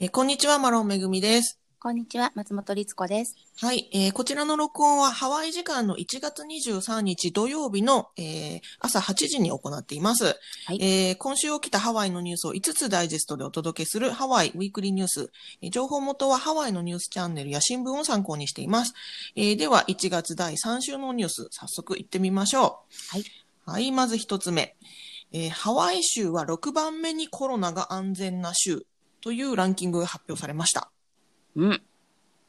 [0.00, 1.58] えーこんにちは、マロンめぐみです。
[1.80, 3.34] こんにちは、松本律子です。
[3.60, 15.32] はい、えーこちらの録音はハワイ時間の1月23日土曜日の、えー朝8時に行っています、はいえー今週起きたハワイのニュースを5つダイジェストでお届けするハワイウィークリーニュース。
[15.62, 18.94] えー情報元はハワイのニュースチャンネルや新聞を参考にしています。
[19.34, 22.84] えーでは、1月第3週のニュース、早速行ってみましょ
[23.14, 23.16] う。
[23.16, 23.24] はい。
[23.66, 24.76] はい、まず1つ目。
[25.32, 28.86] えーハワイ州は6番目にコロナが安全な州
[29.20, 30.90] というランキングが発表されました。
[31.56, 31.82] うん。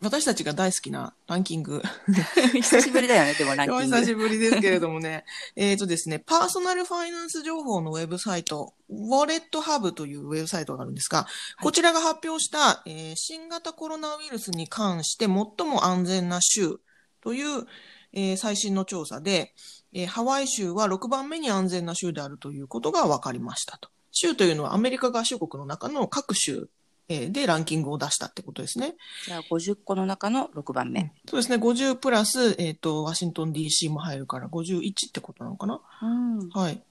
[0.01, 1.81] 私たちが大好きなランキング。
[2.53, 3.75] 久しぶりだよね、でもランキング。
[3.75, 5.25] お 久しぶりですけれどもね。
[5.57, 11.27] えっとですね、パーソナルファイナンス情報のウェブサイト、ウォレットハブというウェブサイトがあるんですが、
[11.61, 16.79] こちらが発表した、えー新型コロナウイルスに関して最も安全な州
[17.21, 17.65] という、
[18.13, 19.53] えー最新の調査で、
[19.91, 23.89] えーハワイ州は6番目に安全な州であるということが分かりましたと。
[24.11, 26.69] 州というのはアメリカ合衆国の中の各州
[27.09, 28.95] えーでランキングを出したってことですね。
[29.25, 31.11] じゃあ、50個の中の6番目。
[31.27, 31.57] そうですね。
[31.57, 35.81] 50プラス、えっ、と、ワシントン DC も入るから51ってことなのかな？
[36.03, 36.49] うん。
[36.49, 36.81] はい。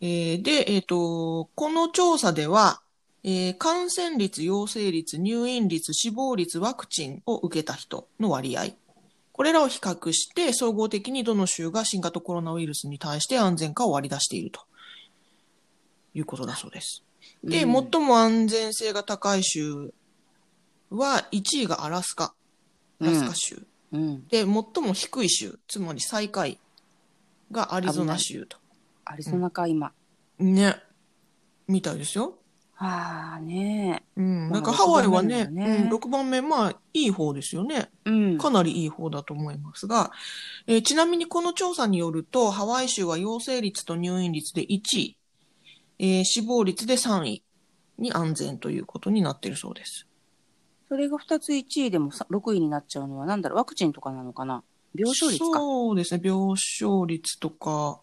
[0.00, 2.80] えーで、えっ、と、この調査では、
[3.22, 8.64] えー感染率、陽性率、入院率、死亡率、ワクチンを受けた人の割合。
[9.32, 14.60] これらを比較して、総合的にどの州が新型コロナウイルスに対して安全かを割り出していると
[16.16, 17.04] いうことだそうです。
[17.44, 19.92] で、うん最も安全性が高い州
[20.90, 22.34] は、1位がアラスカ。
[23.00, 23.62] アラスカ州。
[23.92, 24.26] うん。
[24.28, 26.58] で、最も低い州、つまり最下位
[27.52, 28.56] がアリゾナ州と。
[29.04, 29.92] アリゾナか、今。
[30.38, 30.76] ね。
[31.68, 32.38] みたいですよ。
[32.78, 34.50] はあ、ねうん。
[34.50, 37.90] まあだからハワイはね、ねうん、6番目、まあ、いい方ですよね。
[38.04, 38.10] え。
[38.10, 38.38] うん。
[38.38, 40.12] かなりいい方だと思いますが、
[40.66, 45.16] えーちなみにこの調査によると、ハワイ州は陽性率と入院率で1位、
[45.98, 47.42] えー死亡率で3位
[47.98, 50.06] に安全ということになっているそうです。
[50.88, 54.62] それが2つ1位でもさ6位になっちゃうのは、なんだろう、ワクチンとかなのかな？
[54.94, 55.58] 病床率か。
[55.58, 58.00] そうですね、病床率とか、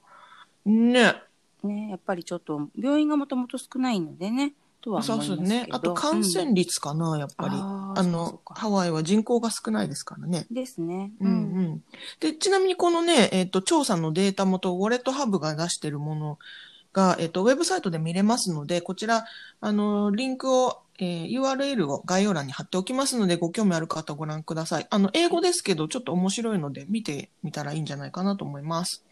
[0.65, 1.15] ね。
[1.63, 5.35] ねやっぱりちょっと、病院がもともと少ないのでね、とは思そいうますけど。
[5.37, 5.67] そうね。
[5.71, 7.55] あと感染率かな、やっぱり。
[7.55, 10.45] あのハワイは人口が少ないですからね。
[10.49, 11.11] うんですね。
[11.21, 11.83] うんうん。
[12.19, 16.39] で、ちなみにこのね、えっ、と、調査のデータ元、ウォレットハブが出しているもの
[16.93, 19.25] が、えっ、と、ウェブサイトで見れますので、こちら、
[19.59, 24.87] あの、リンクを、えー URL を概要欄に貼っておきますので、ご興味ある方ご覧ください。
[24.89, 29.03] あの、英語ですけど、ちょっと面白いので、見てみたらいいんじゃないかなと思います。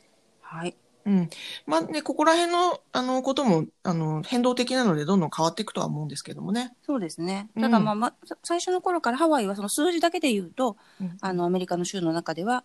[0.42, 0.76] はい。
[1.06, 1.30] うん。
[1.66, 6.74] まあね、ここら辺の、あの、ことも、あの、変動的なので、どんどん変わっていくとは思うんですけどもね。
[6.86, 7.50] そうですね。
[7.56, 12.64] うんただ、まあ、ま、さ最初の頃からハワイはその数字だけで言うと、うんあの、アメリカの州の中では、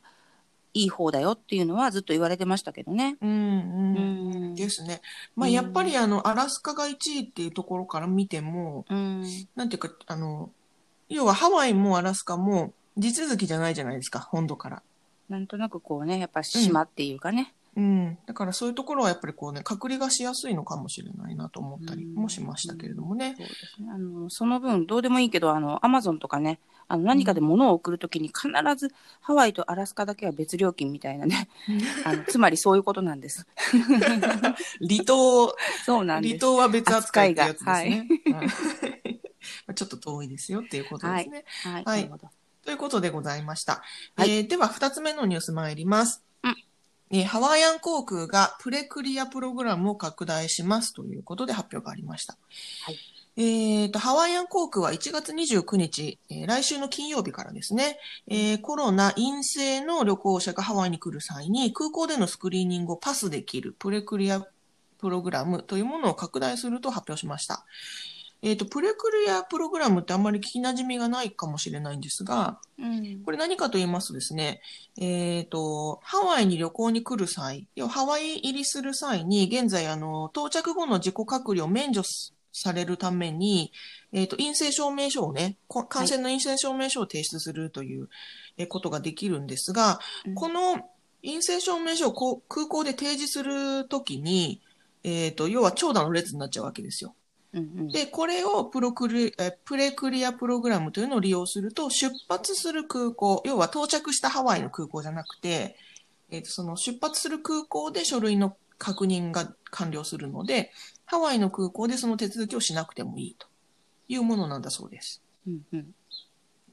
[0.77, 3.17] いい方だよっていうのはずっと言われてましたけどね。
[3.23, 3.97] うん、うん。
[3.97, 5.01] うんですね。
[5.35, 9.25] まあ、うんやっぱりあの、アラスカが1位っていうところから見ても、うん。
[9.55, 10.51] なんていうか、あの、
[11.09, 14.83] 要はハワイもアラスカも地続きじゃないじゃないですか、本土から。
[15.31, 17.55] なんとなくこうね、やっぱ島っていうかね。
[17.77, 18.19] うん。
[18.27, 23.35] だからそういうところはやっぱりこうね、隔離がしやすいのかもしれないなと思ったりうんもしましたけれどもね。
[23.37, 23.89] そうですね。
[23.93, 31.49] あの、その分、どうでもいいけど、あの、アマゾンとかね、あの、何かで物を送るときに必ずハワイとアラスカだけは別料金みたいなね。
[32.05, 33.47] あの、つまりそういうことなんです。
[34.89, 35.55] 離島、
[35.85, 36.33] そうなんです。
[36.33, 38.09] 離島は別扱いってやつです扱ね。
[38.33, 39.27] はい
[39.67, 41.45] まあちょっと遠いですよっていうことですね。
[41.63, 41.85] はい。
[41.85, 42.11] はい。
[42.65, 43.83] ということでございました。
[44.17, 46.26] はいえーでは、二つ目のニュース参ります。
[47.11, 52.37] うんえーハワイアン航空がプレクリアプログラムを拡大しますということで発表がありました。
[52.85, 52.99] はい
[53.39, 64.47] えーと、ハワイアン航空は1月29日、えー来週の金曜日からですね、えーコロナ陰性の旅行者がハワイに来る際に空港でのスクリーニングをパスできるプレクリア
[64.99, 67.67] プログラムというものを拡大すると発表しました。
[68.43, 73.23] えっ、と、プレクリアプログラムってあんまり聞き馴染みがないかもしれないんですが、うん。
[73.25, 74.61] これ何かと言いますとですね、
[74.99, 83.73] えっ、と、ハワイに旅行に来る際、要はハワイ入りする際に、現在、あの、到着後の自己隔離を免除すされるために、
[84.13, 88.09] えっ、と、陰性証明書をね、こ感染の陰性証明書を提出するという
[88.59, 90.89] えーことができるんですが、うんこの
[91.23, 94.61] 陰性証明書を空港で提示するときに、
[95.03, 97.15] えっ、と、要は長蛇の列になっちゃうわけですよ。
[97.91, 105.77] で、これをプロクリ、えプレクリアプログラムというのを利用すると、出発する空港、要は到着したハワイの空港じゃなくて、
[106.31, 110.71] えっ、と、その出発する空港で書類の確認が完了するので、
[111.07, 113.47] ハワイの空港でその手続きをしなくてもいいと
[114.09, 115.23] いうものなんだそうです。
[115.47, 115.95] うんうん。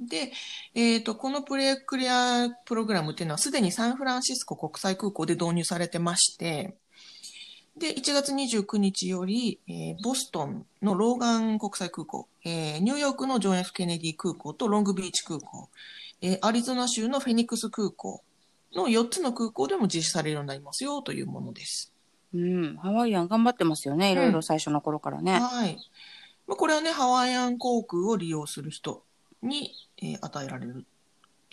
[0.02, 0.34] で、
[0.74, 6.76] えっ、と、このプレクリアプログラムっていうのはすでにサンフランシスコ国際空港で導入されてまして、
[7.78, 15.70] で、1月29日より、えーボストンのローガン国際空港、えーニューヨークのジョン・ F・ ケネディ空港とロングビーチ空港、
[16.22, 18.22] えーアリゾナ州のフェニックス空港
[18.75, 21.92] の4つの空港でも実施されるようになりますよというものです。
[22.34, 22.78] うん。
[22.78, 24.12] ハワイアン頑張ってますよね。
[24.12, 25.40] いろいろ最初の頃からね。
[25.40, 25.78] はい。
[26.48, 29.04] まあ、これはね、ハワイアン航空を利用する人
[29.42, 29.72] に、
[30.02, 30.86] えー与えられる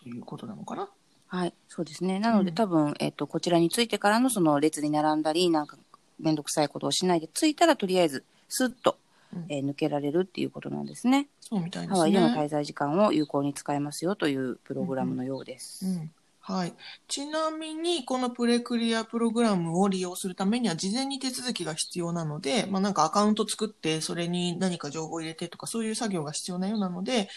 [0.03, 0.89] ということなのかな。
[1.27, 1.55] はい。
[1.69, 2.19] そうですね。
[2.19, 5.77] なので、うん多分、えっ、と、こちらについてからのその列に並んだり、なんか、
[6.21, 8.97] めんどくさいことをしないで、着いたらとりあえず、スッと、
[9.35, 11.29] うんえー抜けられるっていうことなんですね。
[11.41, 11.93] そうみたいで。
[11.93, 15.87] ハワイでの滞在時間を有効に使えますよというプログラムのようです。
[15.87, 16.11] うん
[16.43, 16.73] はい。
[17.07, 27.29] ちなみに、このプレクリアプログラムを利用するためには、事前に手続きが必要なので、まあなんかアカウント作って、それに何か情報を入れてとか、そういう作業が必要なようなので、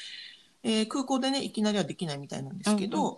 [0.63, 3.17] えー空港でね、いきなりはできないみたいなんですけど、う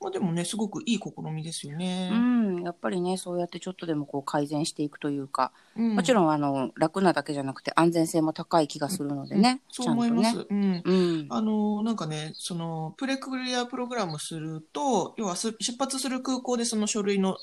[0.00, 2.08] まあでもね、すごくいい試みですよね。
[2.10, 10.08] うん、やっぱりね、そうやってちょっとでもこう改善していくというか、うんもちろんあの楽なだけじゃなくて安全性も高い気がするのでね、そうんとね。
[10.10, 10.46] 思います。
[10.48, 10.82] うん。
[10.84, 17.36] うん、あの、なんかね、その、プレクリアプログラムすると、要はす出発する空港でその書類の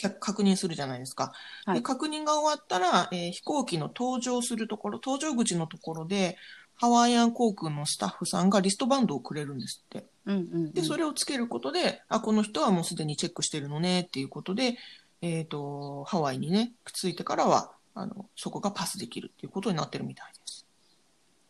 [0.00, 1.32] 確確認するじゃないですか。
[1.64, 6.36] はいで確認が終わったら、えー飛行機の搭乗するところ、搭乗口のところで、
[6.76, 10.06] ハワイアン航空のスタッフさんがリストバンドをくれるんですって。
[10.26, 10.72] うん、うん。
[10.72, 14.76] で、それ、れをつけることで、あ、この人はもうすでにチェックしてるのねっていうことで、
[15.22, 20.66] えっ、と、ハワイにね、くっついてからは、あの、そこがパスできるっていうことになってるみたいです。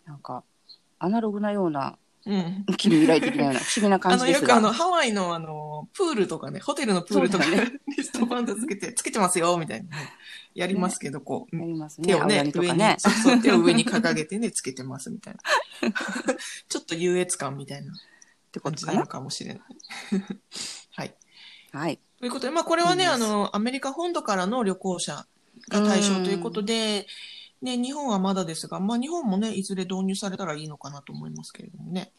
[0.05, 0.45] なんか、
[0.99, 2.65] アナログなような、うん。
[2.77, 4.55] 近未来的なような 不思議なあの、感じですが。
[4.55, 10.13] よくあの、ハワイのあの、プールとかね、ホテルのプールとかそうだリストバンドつけて、つけてますよ、みたいなね。
[10.55, 12.07] やりますけど、こう、やりますね。
[12.07, 12.97] 手をね上にかね、。
[12.99, 15.41] そうそう、手を上に掲げてね、つけてますみたいな。
[16.69, 17.97] ちょっと優越感みたいなっ
[18.53, 18.93] てことかな？
[18.93, 19.63] 感じなのかもしれない。
[20.97, 21.15] はい。
[21.73, 21.99] はい。
[22.21, 25.27] ということで、まあ、これはね、いいですあの、アメリカ本土からの旅行者
[25.69, 27.07] が対象ということで、
[27.65, 32.13] ね、日本はまだですが、まあ、日本もね、いずれ導入されたらいいのかなと思いますけれどもね。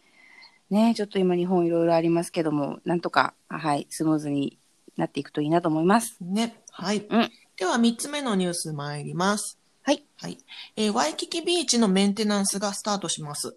[0.72, 4.58] ねちょっと今日本いろいろありますけども、なんとか、はい、スムーズに
[4.98, 6.18] なっていくといいなと思います。
[6.20, 6.56] ね。
[6.72, 7.06] はい。
[7.10, 9.58] うんでは、三つ目のニュース参ります。
[9.82, 10.04] はい。
[10.18, 10.40] はい。
[10.76, 13.56] えーワイキキビーチのメンテナンスがスタートします。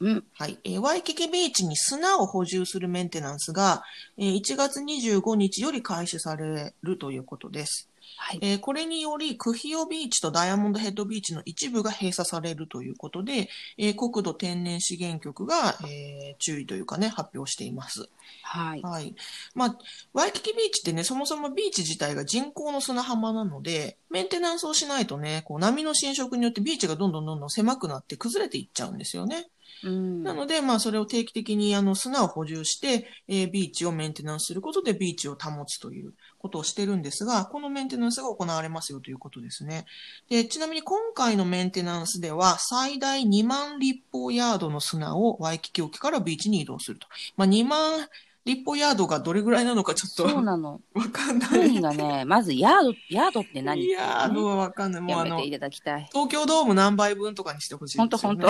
[0.00, 0.24] うん。
[0.34, 0.58] はい。
[0.64, 3.82] えーワイキキビーチに砂を補充するメンテナンスが、
[4.18, 7.88] えー1月25日より開始されるということです。
[8.18, 8.38] はい。
[8.42, 13.48] えーこれにより、クヒオビーチとダイヤモンドヘッドビーチの一部が閉鎖されるということで、
[13.78, 18.08] えー国土天然資源局が、えー注意というかね、発表しています。
[18.42, 18.82] はい。
[18.82, 19.14] はい。
[19.54, 19.78] まあ、
[20.12, 29.46] ワイキキビーチってね、そもそもビーチ自体が人工の砂浜なので、メンテナンスをしないとね、こう波の侵食によってビーチがどんどんどんどん狭くなって崩れていっちゃうんですよね。
[29.82, 39.84] なので、まあ、それを定期的にあの砂を補充して、えービーチをメンテナンスすることでビーチを保つということをしてるんですが、このメンテナンスが行われますよということですね。
[40.28, 47.06] で、ちなみに今回のメンテナンスでは、最大2万立方ヤードの砂をワイキキ沖からビーチに移動すると。
[47.36, 48.08] まあ、2万
[48.46, 50.80] 立方ヤードがどれぐらいなのかちょっとそうなの。
[50.94, 51.50] わかんない。
[51.50, 53.88] 何がね、まずヤード、ヤードって何？
[53.88, 55.02] ヤードはわかんない。
[55.02, 56.08] もうあのやめてい、ただきたい。
[56.12, 58.44] 東京ドーム何倍分とかにしてほしい本当ですよ本ね。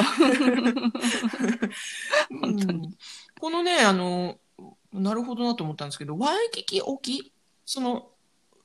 [2.30, 2.36] 当。
[2.40, 2.96] 本当 うん
[3.40, 4.36] このね、あの、
[4.92, 7.32] なるほどなと思ったんですけど、ワイキキ沖、
[7.64, 8.10] その、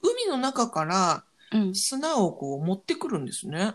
[0.01, 1.23] 海の中から
[1.53, 1.75] うん。
[1.75, 3.73] 砂をこう持ってくるんですね。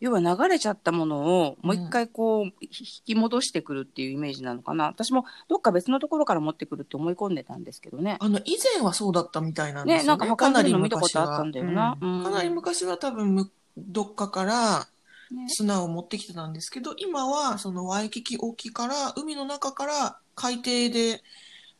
[0.00, 2.70] 要は流れちゃったものをもう一回こう引
[3.04, 4.86] き戻してくるっていうイメージなのかな。
[4.86, 8.16] 私もどっか別のところから持ってくるって思い込んでたんですけどね。
[8.20, 10.22] あの、以前はそうだったみたいなんですよね。
[10.22, 14.86] ねなんか運んでるの見た昔はことあったんだよなかなり昔は多分む、どっかから
[15.30, 21.22] ね砂を持ってきてたんですけど、今はそのワイキキ沖から、海の中から海底で、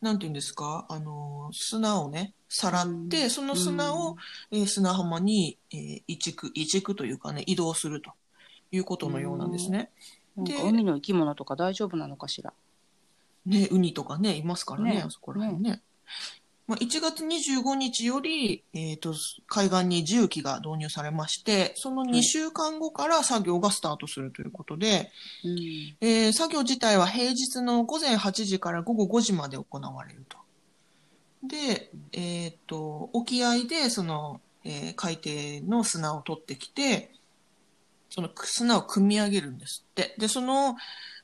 [0.01, 4.17] なんていうんですか、あの、砂をね、さらって、うんその砂を、
[4.51, 8.13] えー砂浜に、えー移築、移築というかね、移動すると
[8.73, 9.91] いうことのようなんですね。
[10.37, 12.53] で海の生き物とか大丈夫なのかしら。
[13.45, 15.83] ね、ウニとかね、いますからね、ねあそこら辺ね。
[16.67, 19.15] まあ、1月25日より、えっ、と、
[19.47, 25.11] 海岸に重機が導入されまして、その2週間後から作業がスタートするということで、
[25.45, 25.59] うん。
[26.03, 30.37] えー作業自体は平日の午前8時から午後5時まで行われると。
[31.43, 37.13] で、えっ、と、沖合でその、えー海底の砂を取ってきて、
[38.11, 40.15] その砂を組み上げるんですって。
[40.19, 40.77] で、その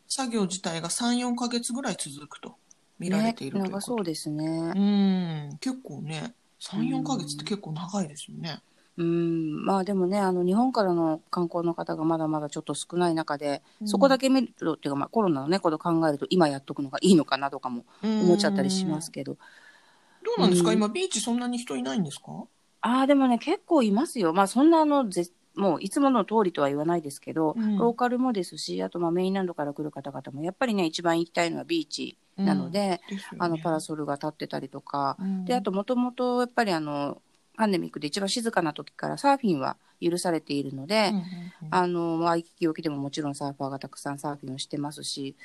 [0.06, 2.56] 作業自体が3、4ヶ月ぐらい続くと
[2.99, 3.73] 見られているということ。
[3.73, 4.44] ね、長そうですね。
[4.47, 8.61] うん、結構ね、3、4ヶ月って結構長いですよね。
[8.97, 19.37] うん、まあでもね、あの日本からの観光の方がまだまだちょっと少ない中で、そこだけ見ると、っていうかまあコロナのね、こと考えると今やっとくのがいいのかなとかも思っちゃったりしますけど、
[20.25, 20.76] どうなんですか、うん。
[20.76, 22.47] 今ビーチそんなに人いないんですか？
[22.81, 24.33] ああ、でもね、結構いますよ。
[24.33, 27.78] まあ、そんなあの、ぜもういつもの通りとは言わないですけど、うん。
[27.78, 33.38] ローカルもですし、あとまあメインランドから来る方々も、やっぱりね、一番行きたいのはビーチなので、ですよね。
[33.38, 35.45] あの、パラソルが立ってたりとか、うん。
[35.45, 37.23] で、あともともとやっぱりあの、
[37.57, 41.25] パンデミックで一番静かな時からサーフィンは許されているので、うんうんうん
[41.71, 45.37] あの、ワイキキ沖でももちろんサーファーがたくさんサーフィンをしてますし、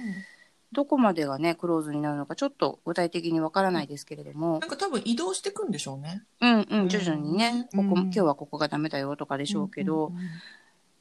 [0.72, 4.60] どこまでがね、クローズになるのかちょっと具体的にわからないですけれども。
[4.60, 6.24] な、んか多分移動していくんでしょうね。
[6.42, 7.90] うんうん、徐々にね、うん。
[7.90, 10.12] ここ、今日はここがダメだよとかでしょうけど、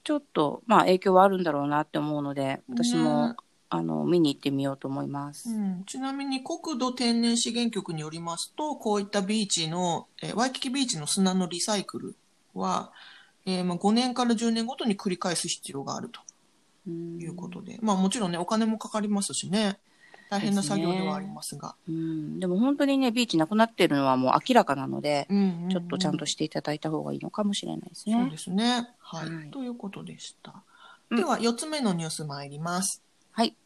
[0.05, 3.37] ちょっと、まあ影響はあるんだろうなって思うので、私も、ね
[3.71, 5.51] あの、見に行ってみようと思います。
[5.51, 12.17] うん、ちなみに国土天然資源局によりますと、こういったビーチの、えーワイキキビーチの砂のリサイクル
[12.55, 12.91] は、
[13.45, 16.21] えーまあ、5年から10年ごとに繰り返す必要があると。
[16.21, 16.28] うん
[16.91, 19.79] いうことで、まあもちろんね、お金もかかりますしね、
[20.31, 21.75] 大変な作業ではありますが。
[21.89, 28.15] うん、でも本当にね、ビーチなくなってるのはもう明らかなので、うんうんうんちょっとちゃんとしていただいた方がいいのかもしれないですね。
[28.23, 28.89] そうですね。
[28.99, 29.31] はい。
[29.31, 30.63] はいということでした。
[31.11, 33.03] うんでは、4つ目のニュース参ります。
[33.33, 33.57] はい。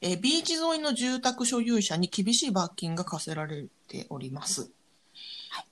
[0.00, 4.70] えービーチ沿いの住宅所有者に厳しい罰金が課せられております。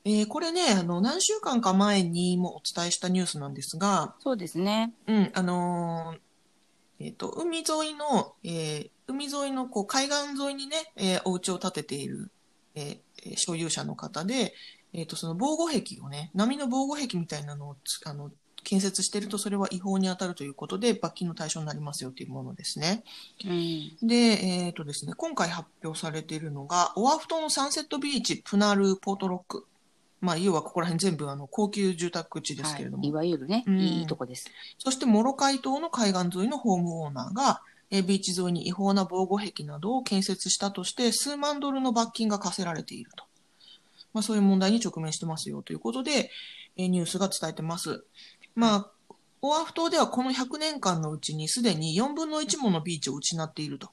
[0.05, 4.93] えーこれね、あの、何週間か前にもお伝えしたニュースなんですが、そうですね。
[5.07, 6.30] うん、あのー
[7.01, 12.31] えっ、と、海沿いの、えー海沿いの、こう、海岸沿いにね、えーお家を建てている、
[12.75, 14.55] えーえー所有者の方で、
[14.93, 18.31] えっ、と、その防護壁をね、波の防護壁みたいなのをつ、あの、
[18.63, 23.05] 建設してると、それは違法に当たるということで、罰金の対象になりますよというものですね。
[23.45, 24.07] うん。
[24.07, 29.67] で、えっ、とですね、今回発表されているのが、オアフ島のサンセットビーチ、プナル、ポートロック。
[30.21, 33.03] まあ、要はここら辺全部、あの、高級住宅地ですけれども。
[33.03, 34.51] はい、いわゆるね、うんいいとこです。
[34.79, 43.25] そして、モロカイ島の海岸沿いのホームオーナーが、えービーチ沿いに違法な防護壁などを建設したとして、数万ドルの罰金が課せられていると。
[44.13, 46.31] まあ、そういう問題に直面してますよということで、
[46.77, 48.05] えーニュースが伝えてます。
[48.55, 48.91] まあ、
[49.43, 53.91] オアフ島ではこの100年間のうちにすでに4分の1ものビーチを失っていると。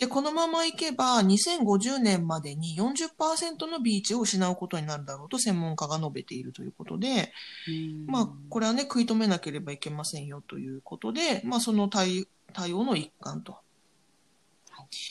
[0.00, 7.32] で、このままいけば、2050年までに40%のビーチを失うことになるだろうと専門家が述べているということで、
[7.68, 8.06] うん。
[8.06, 13.58] まあ、これはね、食い止めなければいけませんよということで、まあ、その対対応の一環と。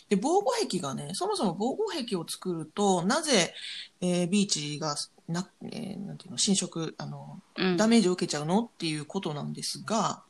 [0.09, 3.53] で、防護壁がね、そもそも防護壁を作ると、なぜ、
[4.01, 4.95] えービーチが
[5.27, 7.77] な、えーなんていうの、侵食、あの、うん。
[7.77, 10.23] ダメージを受けちゃうのっていうことなんですが、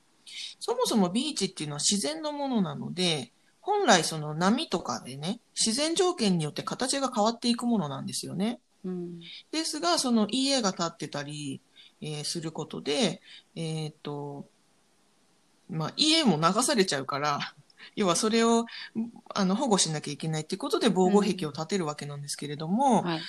[0.60, 3.32] そもそもビーチっていうのは自然のものなので、
[3.70, 8.60] 本来その波とかでね、自然条件によって形が変わっていくものなんですよね。
[8.84, 9.20] うん
[9.52, 11.62] ですが、その家が建ってたり、
[12.02, 13.22] えーすることで、
[13.56, 14.48] えっ、と、
[15.70, 17.40] まあ、家も流されちゃうから、
[17.96, 18.66] 要はそれを、
[19.36, 23.22] あの、保護しなきゃいけないっていうことで防護壁を建てるわけなんですけれども、はい。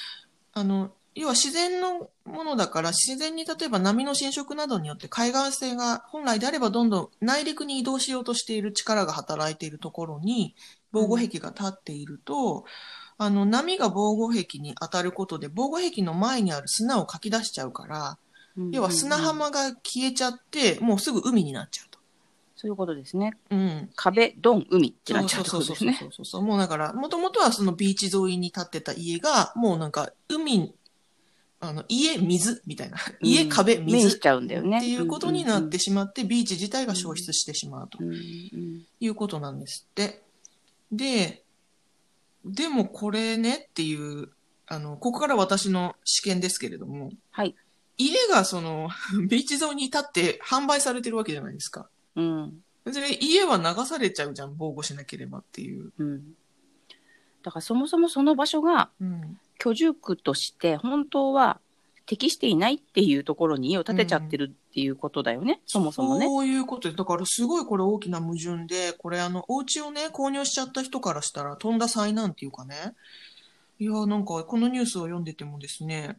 [0.54, 10.55] あの、要は自然のものだから、自然に例えば波の侵食などによって海岸線が本来であればどんどん内陸に移動しようとしている力が働いているところに
[10.93, 12.64] 防護壁が立っていると、
[13.19, 18.19] あの、波が防護壁に当たることで防護壁の前にある砂をかき出しちゃうから、
[18.73, 21.99] 要は砂うんうんうん浜が消えちゃって、もうすぐ海になっちゃうと。
[22.57, 23.33] そういうことですね。
[23.50, 23.90] うん。
[23.97, 25.99] 壁、ドン、海ってなっちゃそううそうそうそうってことですね。
[26.00, 26.43] そうそうそう。
[26.43, 30.75] もうだから、もともとはそのビーチ沿いに建ってた家が、もうなんか海、
[31.62, 32.97] あの、家、水みたいな。
[33.21, 34.11] 家、壁、面水。
[34.11, 34.79] しちゃうんだよね。
[34.79, 40.23] っていうことになってしまって、ビーチ自体が消失してしまうということなんですって。
[40.90, 41.45] で、
[42.47, 44.31] でもこれねっていう、
[44.67, 47.55] あの、ここから私の試験ですけれども、はい。
[47.99, 48.88] 家がその、
[49.29, 51.90] ビーチ沿いに立って販売されてるわけじゃないですか。
[52.17, 52.64] うん。
[52.90, 55.93] それ家は流されちゃうじゃん、防護しなければっていう。
[55.99, 56.35] うん。
[57.43, 59.38] だからそもそもその場所がうん。
[59.61, 61.61] 居住区として本当は
[62.07, 65.61] 適していないっていうところに家を建てちゃってるっていうことだよね。
[65.67, 66.26] そもそもね。
[66.26, 66.97] そういうことです。
[66.97, 72.95] だからすごいこれ大きな矛盾で、これあの、お家をね、購入しちゃった人からしたら、とんだ災難っていうかね。
[73.79, 76.19] いや、なんかこのニュースを読んでてもですね、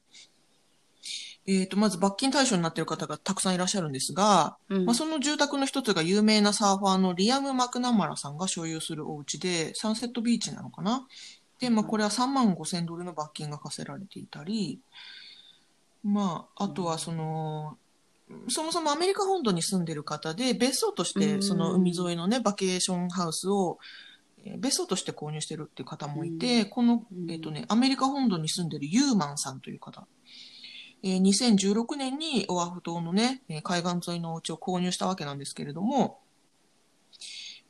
[1.47, 11.05] えっ、と、まず罰金対象になっている方がたくさんいらっしゃるんですが、うんまあ、その住宅の一つが有名なサーファーのリアム・マクナマラさんが所有するお家で、サンセットビーチなのかな
[11.61, 14.81] で、まあ、これは3万5千ドルの罰金が課せられていたり、
[16.03, 17.77] まあ、あとはその、
[18.49, 21.43] そもそもアメリカ本土に住んでる方で、別荘として、うん。
[21.43, 23.77] その海沿いのね、バケーションハウスを、
[24.43, 30.07] えー別荘として購入してるっていう方もいて、この、えっ、とね、アメリカ本土に住んでるユーマンさんという方。
[31.03, 36.21] えー2016年にオアフ島のね、えー海岸沿いのお家を購入したわけなんですけれども、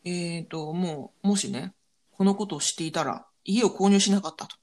[0.05, 1.74] えっ、と、もう、もしね、
[2.12, 4.55] このことを知っていたら、家を購入しなかったと。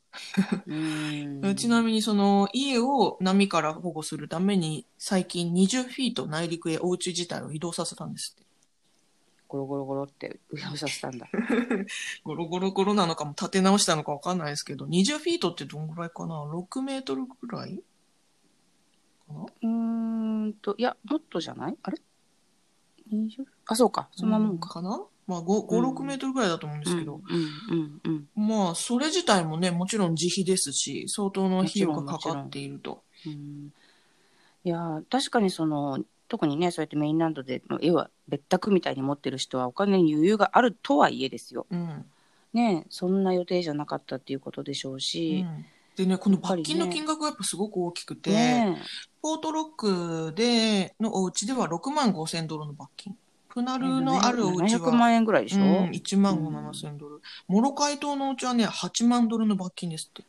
[0.66, 8.47] うん ちなみにその家を波から保護するために最近20フィート内陸へお家自体を移動させたんですって。
[9.47, 11.26] ゴロゴロゴロって上をさせたんだ。
[12.25, 17.82] ゴロゴロゴロなのかも立て直したのかわかんないですけど、20フィートってどんぐらいかな ?6 メートルぐらい？
[19.26, 19.40] かな？
[19.40, 21.76] うーんと、いや、もっとじゃない？
[21.82, 21.99] あれ
[23.11, 23.47] ?20?
[23.66, 24.08] あ、そうか。
[24.12, 24.68] そんなもんか。
[24.68, 25.02] かな？
[25.28, 27.20] まあ5、5、6メートルぐらいだと思うんですけど、
[28.35, 33.02] まあ、それ自体もね、もちろん自費ですし、相当の費用がかかっていると。
[34.64, 41.66] いやー、確かにその、特にね、そうやってメインランドで、まあ絵は別宅みたいに持ってる人はお金に余裕があるとはいえですよ。
[41.70, 42.04] うん。
[42.54, 45.42] ねそんな予定じゃなかったっていうことでしょううし。
[45.42, 45.66] ん
[45.97, 48.78] でね、この罰金の金額がやっぱすごく大きくて、ね
[49.20, 53.16] ポートロックでのお家では6万5千ドルの罰金。
[53.49, 57.21] プナルのあるお家700は、万円ぐらいでしょ、うん、1万5、7千ドル。
[57.47, 60.23] モロカイ島のお家はね、8万ドルの罰金ですって。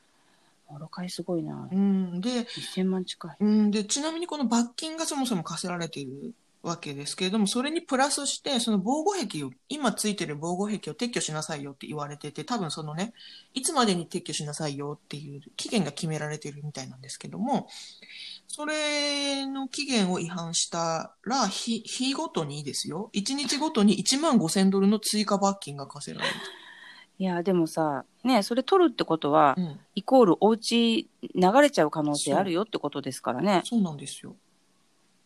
[0.69, 1.75] モロカイすごいなう。
[1.75, 3.35] ん、で、1000万近い。
[3.39, 13.13] うん、で、ちなみにこの罰金がそもそも課せられているわけですけれども、それにプラスして、その防護壁を、今ついてる防護壁を撤去しなさいよって言われてて、多分そのね、
[13.53, 17.67] いつまでに撤去しなさいよっていう期限が決められてるみたいなんですけども、
[18.51, 26.33] それの期限を違反したら、日、日ごとにですよ、1日ごとに1万5千ドルの追加罰金が課せられる
[27.19, 29.61] いや、でもさ、ねそれ取るってことは、と。
[29.61, 29.79] うん。
[29.93, 33.61] イコールお家流れちゃう可能性あるよってことですからね。
[33.65, 34.35] そうなんですよ。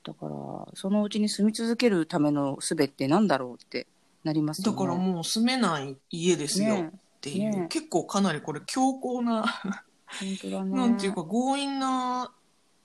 [0.03, 0.36] だから、
[0.74, 3.88] そのうちに住み続けるための術ってなんだろうって
[4.25, 4.77] なりますよだね。
[4.77, 6.75] からもう住めない家ですよ。
[6.75, 9.46] ねっていう、ね結構かなりこれ強硬な、
[10.20, 10.75] 本当だね。
[10.75, 12.34] なんていうか強引な、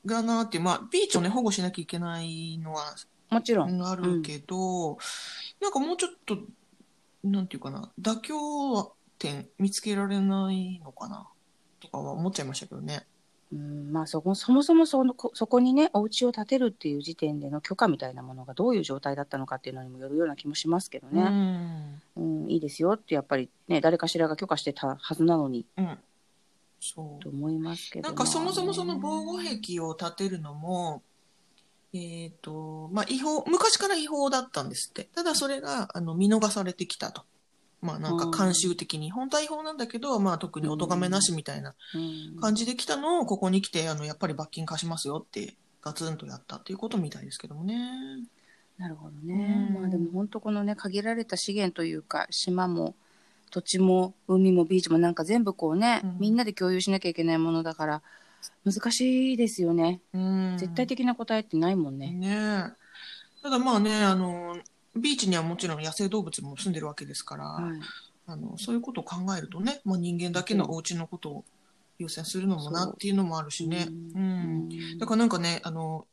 [0.09, 2.97] がなってまあ、ビーチをね、保護しなきゃいけないのは
[3.31, 3.83] もちろん。
[3.87, 4.99] あるけど、
[5.61, 6.39] なんかもうちょっと、
[7.23, 11.29] なんていうかな、妥協点見つけられないのかな、
[11.81, 13.07] とかは思っちゃいましたけどね。
[13.51, 21.23] うん、まあそこ、そもそもそのこそこにね、お家を建てるっていう時点での許可みたいなものがどういう状態だったのかっていうのにもよるような気もしますけどうね。
[21.23, 22.03] ん。
[22.17, 25.99] うん、いいですよってやっぱりね、誰かしらが許可してたはずなのにうん。
[26.81, 27.29] そうと。
[27.29, 28.09] 思いますけど。
[28.09, 31.03] なんかそもそもその防護壁を建てるのも、
[31.93, 35.09] えっ、と、まあ違法、昔から違法だったんですって。
[35.15, 37.23] ただそれが、あの、見逃されてきたと。
[37.81, 41.99] まあなんか慣習的に、本当は違法なんだけど、まあ特にお咎めなしみたいなう
[42.37, 47.79] ん感じで来たのを、ここに来て、あの、やっぱり罰金貸しますよって、ガツンとやったっていうことみたいですけどもね。
[48.77, 49.69] なるほどね。
[49.71, 52.95] うんまあでも本当このね、限られた資源というか、島も
[53.51, 58.03] 土地も海もビーチもなんか全部こうね、うんみんなで共有しなきゃいけないものだから、
[58.65, 60.01] 難しいですよね。
[60.13, 60.57] うん。
[60.59, 62.13] 絶対的な答えってないもんね。
[62.13, 63.43] ねえ。
[63.43, 64.57] ただまあね、あの、
[64.97, 67.81] ビーチにはもちろん野生動物も住んでるわけですから、はい。
[68.27, 71.45] あの、そういうことを考えるとね、まあ、人間だけのお家のことを
[71.99, 73.89] 優先するのもなっていうのもあるしね。
[74.15, 74.99] ううんん。
[74.99, 76.07] だからなんかね、あの、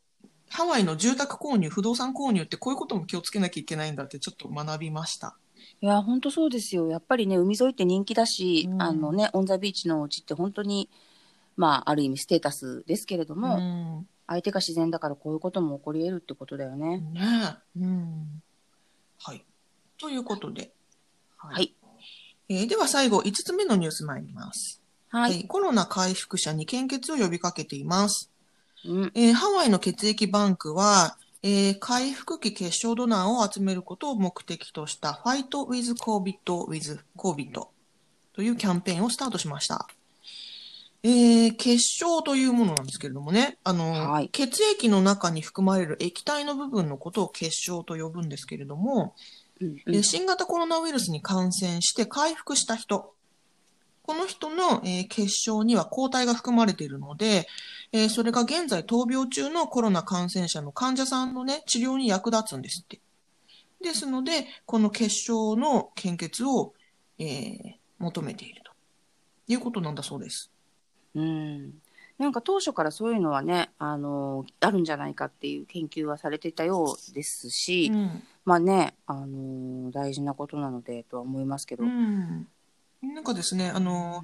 [0.49, 5.35] ハワイの住宅購入、不動産購入ってこういうことも気をつけなきゃいけないんだってちょっと学びました。
[5.81, 6.87] いや、本当そうですよ。
[6.89, 10.89] やっぱりね、海沿いって人気だし、うんあのね、オンザビーチのお家って本当に、
[11.57, 14.07] まあ、ある意味ステータスですけれどうも、ん。
[14.27, 16.99] 相手が自然だからこういうことも起こり得るってことだよね。
[16.99, 17.21] ね
[17.77, 17.79] え。
[17.79, 18.41] うん。
[19.19, 19.45] はい。
[19.99, 20.71] ということで。
[21.37, 21.75] ははい。
[22.49, 24.81] えーでは最後、5つ目のニュース参ります。
[25.09, 25.33] はい。
[25.33, 28.31] えーコロナ回復者に献血を呼びかけています。
[28.85, 29.11] うん。
[29.13, 37.67] えーハワイの血液バンクは、えー回復期血小ドナーを集めることを目的とした Fight with COVID with COVID
[38.33, 39.87] というキャンペーンをスタートしました。
[41.03, 49.13] えー血小というものなんですけれどもね、あの、はい血液の中に含まれる液体の部分のことを血小と呼ぶんですけれども、
[49.61, 53.13] うんえー新型コロナウイルスに感染して回復した人、
[54.05, 57.47] この人の、えー血小には抗体が含まれているので、
[57.91, 63.01] えーそれが現在闘病中のコロナ感染者の患者さんのね、治療に役立つんですって。
[63.81, 66.73] ですので、この血小の献血を、
[67.17, 67.59] えー
[67.97, 68.73] 求めていると
[69.47, 70.51] いうことなんだそうです。
[71.15, 71.71] うん。
[72.19, 81.85] なんか当初からそういうのはね、あの、あるんじゃないかっていう研究はされていたようですし、うんまあね、あの、大事なことなのでとは思いますけど。
[81.85, 82.47] うん
[83.13, 84.23] なんかですね、あの、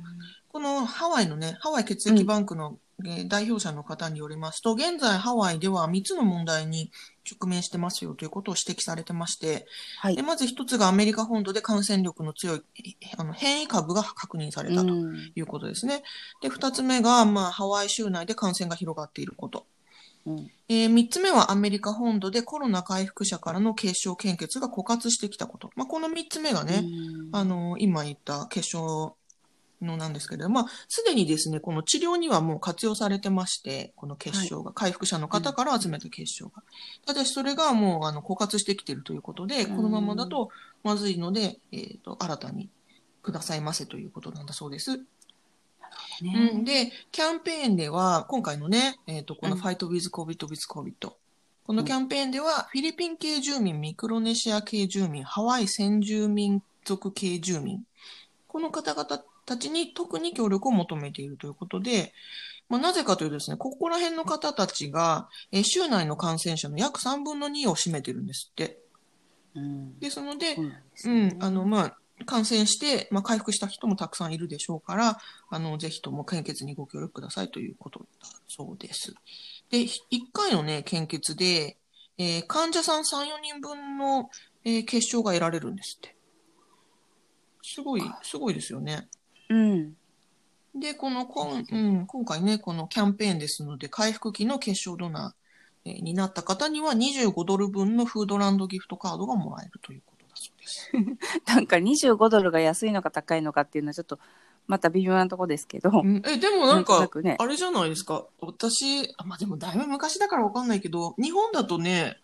[0.49, 2.81] このハワイのね、ハワイ血液バンクの、えー
[3.27, 6.91] 代表者の方によりますと、現在ハワイでは3つの問題に
[7.29, 9.65] 直面してますよということを指摘されてまして、
[9.99, 10.21] はいで。
[10.21, 16.03] まず1つがアメリカ本土で感染力の強いえあの変異株が確認されたとうんいうことですね。
[16.43, 19.65] で、2つ目が、まあ、ハワイ州内で感染が広がっていること。
[20.25, 25.69] うんえー、3つ目はアメリカ本土でコロナ回復者からの血小献血が枯渇してきたこと。
[25.75, 29.17] まあ、この3つ目がね、うんあの、今言った血小
[29.81, 36.63] のなんですけれども、まあ、すでにですね、この治療にはもう活用されてまして、この結晶が、回復者の方から集めた結晶が。
[37.05, 40.49] ただし、それがもう、あの、枯渇してきているということで、このままだと
[40.83, 42.69] まずいので、えっ、と、新たに
[43.21, 45.01] くださいませということなんだそうです。
[46.23, 51.11] ねうん、で、キャンペーンでは、今回のね、えっ、と、このうん Fight with COVID with COVID。
[51.63, 57.83] このキャンペーンでは、フィリピン系住民、ミクロネシア系住民、ハワイ先住民族系住民。
[58.47, 62.13] この方々たちに特に協力を求めているということで、
[62.67, 68.79] まあ、なぜかというとですね、ここら辺の方たちが、えー州内の感染者の約3分の2を占めてるんですって。
[69.55, 69.99] うん。
[69.99, 78.05] ですのでそ、うなんうねん、あの、まあ、感染して、まあ、回復した人もたくさんいるでしょうから、あの、ぜひとも献血にご協力くださいということだ
[78.47, 79.13] そうです。
[79.69, 79.89] で、1
[80.33, 81.77] 回のね、献血で、
[82.17, 84.29] えー患者さん3、4人分の、
[84.63, 86.15] えー結晶が得られるんですって。
[87.63, 89.07] すごい、すごいですよね。
[89.49, 89.93] うん。
[90.75, 100.91] で、このこん、うん、今回ね、このキャンペーンですので、回復期の結晶ドナー、えーになった方には25ドル分のフードランドギフトカードがもらえるということだそうです。
[101.45, 104.19] なんか25ドルが安いのか高いのかっていうのはちょっと、
[104.67, 105.89] また微妙なとこですけど。
[105.89, 108.25] うんえ、でもなんか、くねあれじゃないですか？
[108.39, 112.17] 私、あまあ、でもだいぶ昔だからわかんないけど、日本だとね、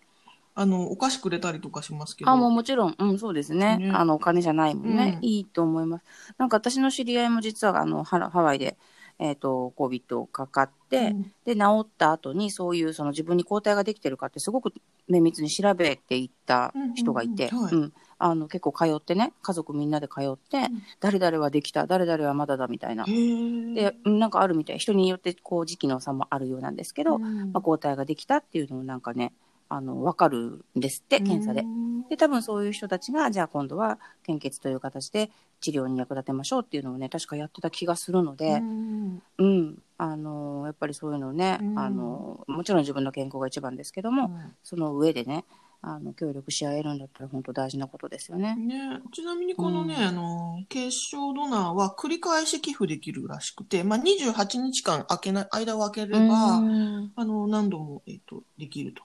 [0.55, 2.31] あの、お菓子くれたりとかしますけど。
[2.31, 3.77] あ、もうもちろん、うん、そうですね。
[3.77, 6.05] ねあの、お金じゃないもんね、うんいいと思います。
[6.37, 8.77] なんか私の知り合いも実は、あの、ハラハワイで、
[9.19, 11.33] えっ、と、COVID かかって、うん。
[11.43, 14.73] で、治った後に、そういう、その自分に抗体ができてるかって、すごく
[15.07, 17.57] 綿密に調べていった人がいて、うん。
[17.57, 17.75] うんうんはい。
[17.75, 17.93] うん。
[18.19, 20.83] あの、結構通ってね、家族みんなで通って、ん。
[20.99, 23.05] 誰々はできた、誰々はまだだみたいな。
[23.05, 23.11] で、
[24.05, 24.79] うんなんかあるみたい。
[24.79, 27.51] 人によって、こう、時期の差もあるようなんですけど、うん。
[27.53, 29.33] まあ、抗体ができたっていうのをなんかね、
[29.69, 31.65] あの、わかるんですって、検査で。
[32.09, 39.21] で、多分そういう人たちが、じゃあ今度は献血という形で治療に役立てましょうっていうのをね、確かやってた気がするのうで、ん。
[39.39, 41.79] うん、あの、やっぱりそういうのをね、うん。
[41.79, 44.31] あの、もちろん自分の健康が一番ですけども、
[44.63, 45.45] その上でね、
[45.81, 48.55] あの、協力し合えるんだったら本当大事なことですよね。
[48.55, 50.01] ね、ちなみにこのね、うん。
[50.01, 57.11] あの、結晶ドナーは繰り返し寄付できるらしくて、まあ、28日間空けな、間を空ければ、うん。
[57.15, 59.03] あの、何度も、えっと、できると。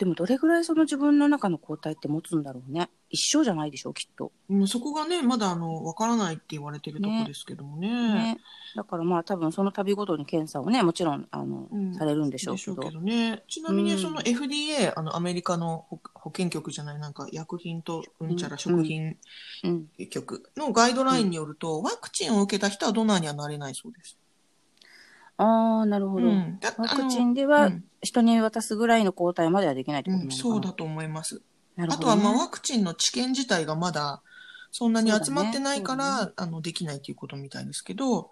[0.00, 2.88] でもどれぐらいその自分の中の抗体って持つんだろうね。
[3.10, 4.32] 一生じゃないでしょう、きっと。
[4.48, 7.90] うんそこがね、まだあの、わからないって言われてるとこですけどもね。
[8.14, 8.38] ね。
[8.74, 12.76] だからまあ多分その度ごとに検査をね、もちろん、あの、うんされるんでしょうけど。
[12.76, 13.42] けどね。
[13.46, 19.18] ちなみにうんその FDA、あの、アメリカの保保健局じゃない、なんか薬品とうんちゃら食品
[19.64, 19.86] うん。
[20.08, 24.16] 局のガイドラインによると、ワクチンを受けた人はドナーにはなれないそうです。
[25.42, 26.26] ああ、なるほど。
[26.26, 31.42] うんだワクチンではうん人に渡すぐらいの抗体まではできないってことなのかな、そうだと思います。
[31.76, 32.12] なるほど、ね。
[32.12, 34.22] あとは、まあ、ワクチンの治験自体がまだ
[34.70, 38.30] そんなに集まってないから、あの、できないということみたいですけど、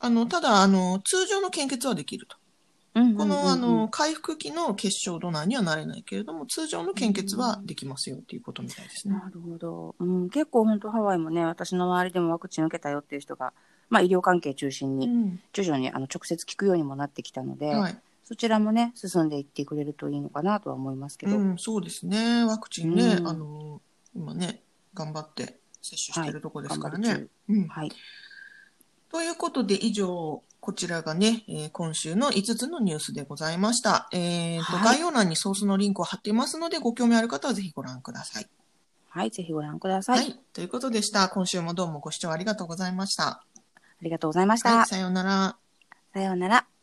[0.00, 2.36] あの、ただ、あの、通常の献血はできると。
[2.94, 9.14] うんうんうんうんこの、あの、、回復期の結晶ドナーにはなれないけれども、通常の献血はできますよっていうことみたいですね。
[9.14, 9.96] なるほど。
[9.98, 13.52] うん、結構本当ハワイもね、私の周りでもワクチン受けたよっていう人が、
[13.90, 17.98] まあ医療関係中心に、うん徐々にあの直接聞くようにもなってきたので、はい。
[18.24, 21.36] そちらもね、進んでいってくれるといいのかなとは思いますけど。
[21.36, 22.44] うん、そうですね。
[22.44, 23.80] ワクチンね、うんあの、
[24.16, 24.62] 今ね、
[24.94, 27.26] 頑張って接種してるとこですから頑張りね。
[27.50, 27.68] うん。
[27.68, 27.92] はい。
[29.10, 34.08] ということで、以上、こちらがね、えー今週の5つのニュースでございました。
[34.12, 38.46] えーと、はい概要欄にソースのリンクを貼っていますので、ご興味ある方はぜひご覧ください。
[39.10, 40.18] はい、ぜひご覧ください。
[40.18, 40.40] はい。
[40.54, 41.28] ということでした。
[41.28, 43.44] 今週もどうもご視聴ありがとうございました。
[44.04, 44.76] ありがとうございました。
[44.76, 45.56] はい、さようなら。
[46.12, 46.73] さようなら。